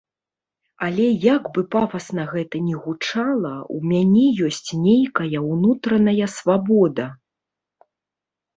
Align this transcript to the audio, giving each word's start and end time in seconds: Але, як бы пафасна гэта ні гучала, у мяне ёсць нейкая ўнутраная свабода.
Але, 0.85 1.03
як 1.35 1.43
бы 1.57 1.61
пафасна 1.75 2.23
гэта 2.31 2.61
ні 2.69 2.75
гучала, 2.87 3.53
у 3.77 3.79
мяне 3.93 4.25
ёсць 4.49 4.69
нейкая 4.89 5.39
ўнутраная 5.53 6.27
свабода. 6.41 7.05